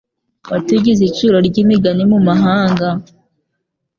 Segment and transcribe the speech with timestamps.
[0.51, 2.87] Watugize iciro ry’imigani mu mahanga